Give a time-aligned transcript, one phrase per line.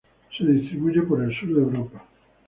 [0.35, 2.03] Se distribuye por el sur de Europa.